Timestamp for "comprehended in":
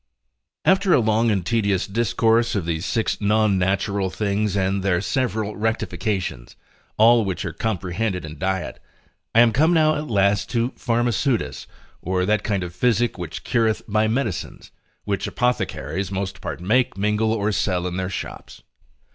7.53-8.39